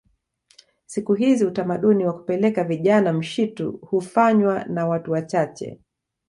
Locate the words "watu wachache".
4.87-5.79